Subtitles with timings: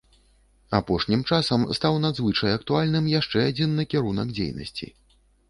[0.77, 4.93] Апошнім часам стаў надзвычай актуальным яшчэ адзін накірунак дзейнасці.